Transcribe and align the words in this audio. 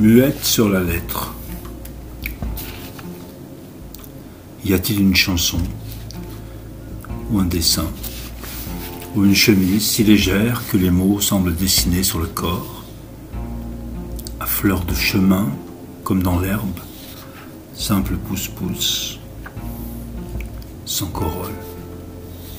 Muette 0.00 0.42
sur 0.46 0.70
la 0.70 0.80
lettre. 0.80 1.34
Y 4.64 4.72
a-t-il 4.72 4.98
une 4.98 5.14
chanson 5.14 5.58
ou 7.30 7.38
un 7.38 7.44
dessin 7.44 7.84
ou 9.14 9.26
une 9.26 9.34
chemise 9.34 9.86
si 9.86 10.02
légère 10.02 10.62
que 10.70 10.78
les 10.78 10.90
mots 10.90 11.20
semblent 11.20 11.54
dessiner 11.54 12.02
sur 12.02 12.18
le 12.18 12.28
corps, 12.28 12.82
à 14.40 14.46
fleur 14.46 14.86
de 14.86 14.94
chemin 14.94 15.50
comme 16.02 16.22
dans 16.22 16.40
l'herbe, 16.40 16.80
simple 17.74 18.16
pousse-pousse, 18.16 19.18
sans 20.86 21.08
corolle, 21.08 21.52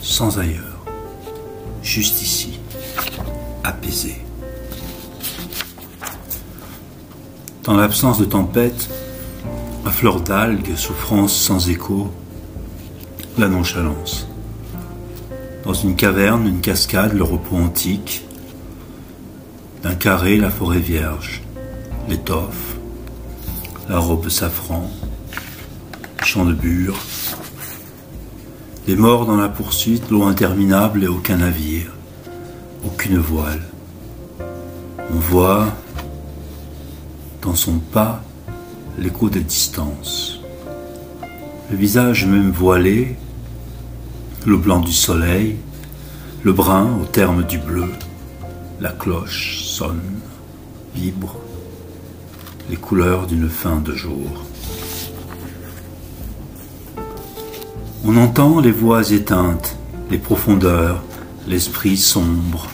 sans 0.03 0.37
ailleurs, 0.37 0.85
juste 1.81 2.21
ici, 2.21 2.59
apaisé. 3.63 4.21
Dans 7.63 7.75
l'absence 7.75 8.17
de 8.17 8.25
tempête, 8.25 8.89
à 9.85 9.91
fleur 9.91 10.19
d'algues, 10.19 10.75
souffrance 10.75 11.35
sans 11.35 11.69
écho, 11.69 12.11
la 13.37 13.47
nonchalance. 13.49 14.27
Dans 15.63 15.73
une 15.75 15.95
caverne, 15.95 16.47
une 16.47 16.61
cascade, 16.61 17.13
le 17.13 17.23
repos 17.23 17.57
antique. 17.57 18.25
D'un 19.83 19.93
carré, 19.93 20.37
la 20.37 20.49
forêt 20.49 20.79
vierge, 20.79 21.43
l'étoffe, 22.09 22.77
la 23.87 23.99
robe 23.99 24.29
safran, 24.29 24.89
champ 26.23 26.45
de 26.45 26.53
bure. 26.53 26.97
Les 28.87 28.95
morts 28.95 29.27
dans 29.27 29.37
la 29.37 29.49
poursuite, 29.49 30.09
l'eau 30.09 30.23
interminable 30.23 31.03
et 31.03 31.07
aucun 31.07 31.37
navire, 31.37 31.91
aucune 32.83 33.19
voile. 33.19 33.61
On 35.13 35.19
voit 35.19 35.67
dans 37.41 37.55
son 37.55 37.79
pas 37.79 38.23
l'écho 38.97 39.29
des 39.29 39.41
distances. 39.41 40.39
Le 41.69 41.77
visage 41.77 42.25
même 42.25 42.51
voilé, 42.51 43.15
le 44.45 44.57
blanc 44.57 44.79
du 44.79 44.91
soleil, 44.91 45.57
le 46.43 46.53
brun 46.53 46.97
au 47.01 47.05
terme 47.05 47.43
du 47.43 47.57
bleu, 47.57 47.89
la 48.79 48.91
cloche 48.91 49.63
sonne, 49.63 50.19
vibre, 50.95 51.35
les 52.69 52.77
couleurs 52.77 53.27
d'une 53.27 53.49
fin 53.49 53.77
de 53.77 53.93
jour. 53.93 54.45
On 58.03 58.17
entend 58.17 58.59
les 58.59 58.71
voix 58.71 59.11
éteintes, 59.11 59.77
les 60.09 60.17
profondeurs, 60.17 61.03
l'esprit 61.47 61.97
sombre, 61.97 62.67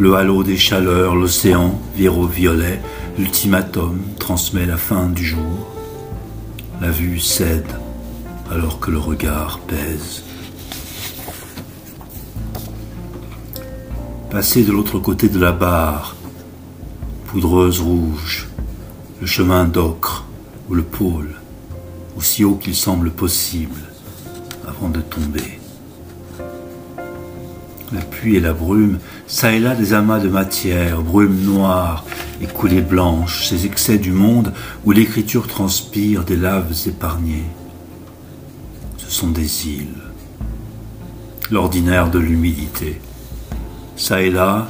le 0.00 0.14
halo 0.14 0.42
des 0.42 0.56
chaleurs, 0.56 1.14
l'océan 1.14 1.78
vire 1.94 2.16
au 2.16 2.26
violet, 2.26 2.80
l'ultimatum 3.18 4.00
transmet 4.18 4.64
la 4.64 4.78
fin 4.78 5.10
du 5.10 5.26
jour. 5.26 5.68
La 6.80 6.90
vue 6.90 7.20
cède 7.20 7.70
alors 8.50 8.80
que 8.80 8.90
le 8.90 8.98
regard 8.98 9.58
pèse. 9.58 10.24
Passer 14.30 14.64
de 14.64 14.72
l'autre 14.72 14.98
côté 14.98 15.28
de 15.28 15.38
la 15.38 15.52
barre, 15.52 16.16
poudreuse 17.26 17.80
rouge, 17.80 18.48
le 19.20 19.26
chemin 19.26 19.66
d'ocre 19.66 20.24
ou 20.70 20.74
le 20.74 20.82
pôle, 20.82 21.34
aussi 22.16 22.42
haut 22.42 22.54
qu'il 22.54 22.74
semble 22.74 23.10
possible 23.10 23.82
avant 24.66 24.88
de 24.88 25.02
tomber. 25.02 25.59
La 27.92 28.00
pluie 28.00 28.36
et 28.36 28.40
la 28.40 28.52
brume, 28.52 29.00
ça 29.26 29.52
et 29.52 29.58
là 29.58 29.74
des 29.74 29.94
amas 29.94 30.20
de 30.20 30.28
matière, 30.28 31.02
brume 31.02 31.40
noire 31.42 32.04
et 32.40 32.46
coulées 32.46 32.82
blanches, 32.82 33.48
ces 33.48 33.66
excès 33.66 33.98
du 33.98 34.12
monde 34.12 34.52
où 34.84 34.92
l'écriture 34.92 35.48
transpire 35.48 36.24
des 36.24 36.36
laves 36.36 36.72
épargnées. 36.86 37.46
Ce 38.96 39.10
sont 39.10 39.30
des 39.30 39.66
îles, 39.66 40.02
l'ordinaire 41.50 42.10
de 42.10 42.20
l'humidité. 42.20 43.00
Ça 43.96 44.22
et 44.22 44.30
là, 44.30 44.68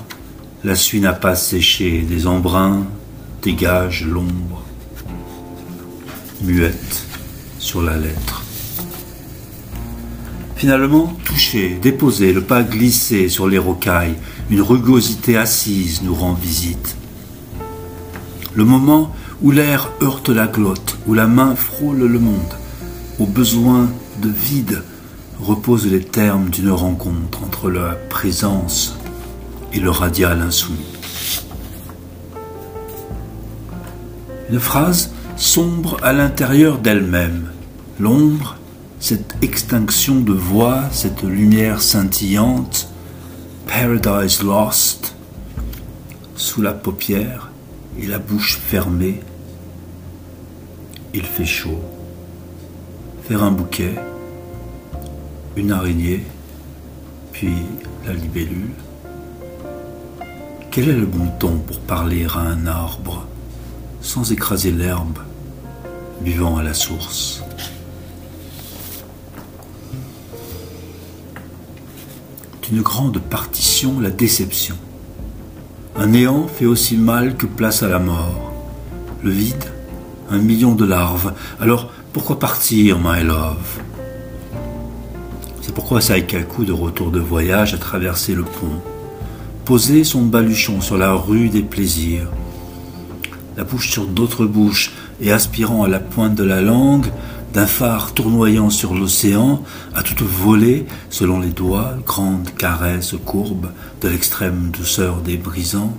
la 0.65 0.75
suie 0.75 1.01
n'a 1.01 1.13
pas 1.13 1.35
séché, 1.35 2.01
des 2.01 2.27
embruns 2.27 2.87
dégagent 3.43 4.07
l'ombre, 4.07 4.63
muette 6.43 7.05
sur 7.59 7.83
la 7.83 7.99
lettre. 7.99 8.45
Finalement, 10.61 11.17
touché, 11.25 11.79
déposé, 11.81 12.35
le 12.35 12.43
pas 12.43 12.63
glissé 12.63 13.31
sur 13.31 13.49
les 13.49 13.57
rocailles, 13.57 14.13
une 14.51 14.61
rugosité 14.61 15.39
assise 15.39 16.03
nous 16.03 16.15
rend 16.15 16.35
visite. 16.35 16.97
Le 18.53 18.67
moment 18.67 19.11
où 19.41 19.53
l'air 19.53 19.91
heurte 20.03 20.29
la 20.29 20.47
glotte, 20.47 20.99
où 21.07 21.15
la 21.15 21.27
main 21.27 21.57
frôle 21.57 22.01
le 22.01 22.19
monde, 22.19 22.59
au 23.19 23.25
besoin 23.25 23.89
de 24.21 24.29
vide 24.29 24.83
reposent 25.41 25.87
les 25.87 26.05
termes 26.05 26.51
d'une 26.51 26.73
rencontre 26.73 27.43
entre 27.43 27.71
la 27.71 27.95
présence 28.11 28.99
et 29.73 29.81
le 29.81 29.89
radial 29.89 30.43
insoumis. 30.43 30.99
Une 34.51 34.61
phrase 34.61 35.15
sombre 35.37 35.97
à 36.03 36.13
l'intérieur 36.13 36.81
d'elle-même, 36.81 37.49
l'ombre 37.99 38.57
cette 39.01 39.35
extinction 39.41 40.21
de 40.21 40.35
voix, 40.35 40.85
cette 40.93 41.23
lumière 41.23 41.81
scintillante, 41.81 42.89
Paradise 43.67 44.43
Lost, 44.43 45.15
sous 46.37 46.61
la 46.61 46.75
paupière 46.75 47.51
et 47.99 48.07
la 48.07 48.19
bouche 48.19 48.59
fermée, 48.59 49.23
il 51.15 51.25
fait 51.25 51.47
chaud. 51.47 51.81
Faire 53.27 53.43
un 53.43 53.53
bouquet, 53.53 53.95
une 55.57 55.73
araignée, 55.73 56.23
puis 57.33 57.55
la 58.07 58.13
libellule. 58.13 58.75
Quel 60.71 60.91
est 60.91 60.97
le 60.97 61.07
bon 61.07 61.29
ton 61.39 61.57
pour 61.57 61.81
parler 61.81 62.27
à 62.27 62.41
un 62.41 62.67
arbre 62.67 63.27
sans 64.03 64.31
écraser 64.31 64.73
l'herbe, 64.73 65.19
buvant 66.21 66.59
à 66.59 66.63
la 66.63 66.75
source? 66.75 67.43
Une 72.71 72.83
grande 72.83 73.19
partition 73.19 74.01
la 74.01 74.11
déception. 74.11 74.77
Un 75.97 76.09
néant 76.09 76.47
fait 76.47 76.67
aussi 76.67 76.97
mal 76.97 77.37
que 77.37 77.47
place 77.47 77.83
à 77.83 77.89
la 77.89 77.99
mort. 77.99 78.53
Le 79.23 79.31
vide, 79.31 79.65
un 80.31 80.39
million 80.39 80.75
de 80.75 80.85
larves. 80.85 81.33
Alors 81.61 81.91
pourquoi 82.13 82.39
partir, 82.39 82.99
my 82.99 83.23
love 83.25 83.81
C'est 85.63 85.75
pourquoi 85.75 86.01
Saikaku, 86.01 86.65
de 86.65 86.73
retour 86.73 87.11
de 87.11 87.21
voyage, 87.21 87.75
a 87.75 87.79
traversé 87.79 88.35
le 88.35 88.43
pont, 88.43 88.81
posé 89.65 90.05
son 90.05 90.23
baluchon 90.23 90.81
sur 90.81 90.97
la 90.97 91.13
rue 91.13 91.49
des 91.49 91.63
plaisirs, 91.63 92.29
la 93.57 93.65
bouche 93.65 93.91
sur 93.91 94.07
d'autres 94.07 94.47
bouches 94.47 94.93
et 95.21 95.33
aspirant 95.33 95.83
à 95.83 95.89
la 95.89 96.01
pointe 96.01 96.35
de 96.35 96.45
la 96.45 96.61
langue 96.61 97.07
d'un 97.53 97.67
phare 97.67 98.15
tournoyant 98.15 98.71
sur 98.71 98.95
l'océan, 98.95 99.63
à 99.95 100.03
toute 100.03 100.23
volée, 100.23 100.87
selon 101.09 101.41
les 101.41 101.51
doigts, 101.51 101.95
grande 102.07 102.49
caresse 102.57 103.15
courbe 103.25 103.71
de 104.01 104.09
l'extrême 104.09 104.71
douceur 104.71 105.21
des 105.21 105.37
brisants. 105.37 105.97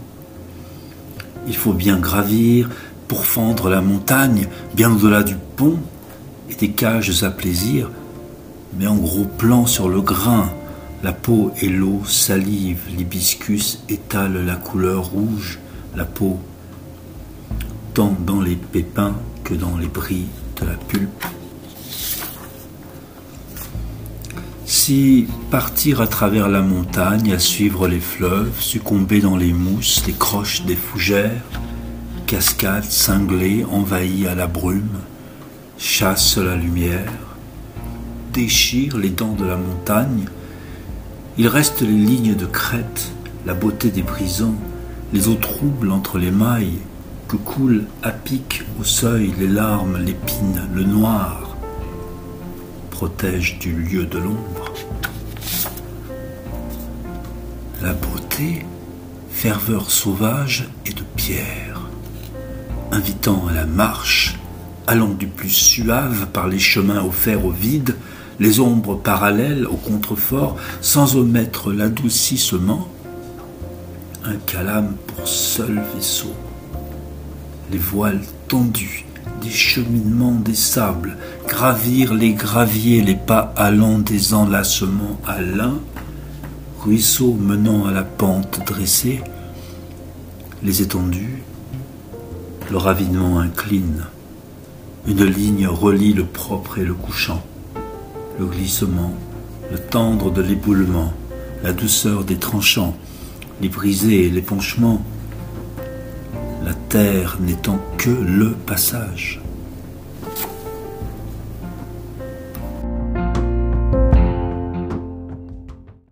Il 1.47 1.55
faut 1.55 1.73
bien 1.73 1.97
gravir 1.97 2.69
pour 3.07 3.25
fendre 3.25 3.69
la 3.69 3.81
montagne, 3.81 4.47
bien 4.73 4.91
au-delà 4.91 5.23
du 5.23 5.35
pont, 5.55 5.79
et 6.49 6.55
des 6.55 6.71
cages 6.71 7.23
à 7.23 7.31
plaisir, 7.31 7.89
mais 8.77 8.87
en 8.87 8.95
gros 8.95 9.25
plan 9.25 9.65
sur 9.65 9.89
le 9.89 10.01
grain, 10.01 10.49
la 11.03 11.13
peau 11.13 11.51
et 11.61 11.67
l'eau 11.67 12.03
salive, 12.05 12.81
l'hibiscus 12.95 13.83
étale 13.89 14.45
la 14.45 14.55
couleur 14.55 15.05
rouge, 15.05 15.59
la 15.95 16.05
peau, 16.05 16.39
tant 17.93 18.15
dans 18.25 18.41
les 18.41 18.55
pépins 18.55 19.15
que 19.43 19.53
dans 19.53 19.77
les 19.77 19.87
bris 19.87 20.27
de 20.59 20.65
la 20.65 20.75
pulpe. 20.75 21.25
Partir 25.51 26.01
à 26.01 26.07
travers 26.07 26.49
la 26.49 26.61
montagne, 26.61 27.31
à 27.31 27.39
suivre 27.39 27.87
les 27.87 28.01
fleuves, 28.01 28.59
succomber 28.59 29.21
dans 29.21 29.37
les 29.37 29.53
mousses, 29.53 30.03
les 30.05 30.13
croches 30.13 30.65
des 30.65 30.75
fougères, 30.75 31.43
cascade 32.27 32.83
cinglée, 32.83 33.65
envahie 33.71 34.27
à 34.27 34.35
la 34.35 34.47
brume, 34.47 34.99
chasse 35.77 36.37
la 36.37 36.57
lumière, 36.57 37.13
déchire 38.33 38.97
les 38.97 39.11
dents 39.11 39.35
de 39.35 39.45
la 39.45 39.55
montagne, 39.55 40.25
il 41.37 41.47
reste 41.47 41.81
les 41.81 41.87
lignes 41.87 42.35
de 42.35 42.45
crête, 42.45 43.13
la 43.45 43.53
beauté 43.53 43.91
des 43.91 44.03
brisants, 44.03 44.59
les 45.13 45.29
eaux 45.29 45.35
troubles 45.35 45.91
entre 45.91 46.17
les 46.17 46.31
mailles, 46.31 46.79
que 47.29 47.37
coulent 47.37 47.85
à 48.03 48.11
pic 48.11 48.63
au 48.77 48.83
seuil 48.83 49.33
les 49.39 49.47
larmes, 49.47 49.97
l'épine, 50.03 50.67
le 50.73 50.83
noir, 50.83 51.50
protège 53.01 53.57
du 53.57 53.73
lieu 53.73 54.05
de 54.05 54.19
l'ombre. 54.19 54.71
La 57.81 57.93
beauté, 57.93 58.63
ferveur 59.31 59.89
sauvage 59.89 60.69
et 60.85 60.93
de 60.93 61.01
pierre. 61.15 61.81
invitant 62.91 63.47
à 63.47 63.53
la 63.53 63.65
marche, 63.65 64.37
allant 64.85 65.15
du 65.15 65.25
plus 65.25 65.49
suave 65.49 66.27
par 66.31 66.47
les 66.47 66.59
chemins 66.59 67.03
offerts 67.03 67.43
au 67.43 67.49
vide, 67.49 67.95
les 68.39 68.59
ombres 68.59 68.93
parallèles 68.93 69.65
au 69.65 69.77
contrefort, 69.77 70.57
sans 70.79 71.15
omettre 71.15 71.73
l'adoucissement, 71.73 72.87
un 74.23 74.35
calame 74.45 74.93
pour 75.07 75.27
seul 75.27 75.81
vaisseau. 75.95 76.35
Les 77.71 77.79
voiles 77.79 78.21
tendues, 78.47 79.05
des 79.41 79.49
cheminements 79.49 80.39
des 80.39 80.55
sables, 80.55 81.17
gravir 81.47 82.13
les 82.13 82.33
graviers, 82.33 83.01
les 83.01 83.15
pas 83.15 83.53
allant 83.57 83.97
des 83.97 84.33
enlacements 84.33 85.19
à 85.25 85.41
l'un, 85.41 85.79
ruisseau 86.79 87.33
menant 87.33 87.85
à 87.85 87.91
la 87.91 88.03
pente 88.03 88.61
dressée, 88.65 89.21
les 90.63 90.81
étendues, 90.81 91.41
le 92.69 92.77
ravinement 92.77 93.39
incline, 93.39 94.05
une 95.07 95.25
ligne 95.25 95.67
relie 95.67 96.13
le 96.13 96.25
propre 96.25 96.77
et 96.77 96.85
le 96.85 96.93
couchant, 96.93 97.43
le 98.39 98.45
glissement, 98.45 99.13
le 99.71 99.79
tendre 99.79 100.31
de 100.31 100.41
l'éboulement, 100.41 101.13
la 101.63 101.73
douceur 101.73 102.23
des 102.23 102.37
tranchants, 102.37 102.95
les 103.61 103.69
brisés 103.69 104.27
et 104.27 104.29
l'épanchement, 104.29 105.01
la 106.63 106.73
terre 106.89 107.37
n'étant 107.39 107.79
que 107.97 108.09
le 108.09 108.51
passage. 108.51 109.41